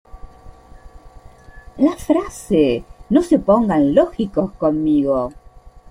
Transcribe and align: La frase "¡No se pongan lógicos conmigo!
La 1.77 1.91
frase 1.91 2.83
"¡No 3.11 3.21
se 3.21 3.37
pongan 3.37 3.93
lógicos 3.93 4.51
conmigo! 4.53 5.29